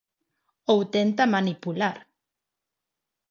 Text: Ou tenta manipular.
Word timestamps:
Ou 0.73 0.79
tenta 0.93 1.23
manipular. 1.33 1.97